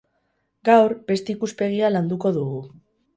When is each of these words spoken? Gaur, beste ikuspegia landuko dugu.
Gaur, 0.69 0.95
beste 1.11 1.31
ikuspegia 1.33 1.91
landuko 1.97 2.33
dugu. 2.39 2.63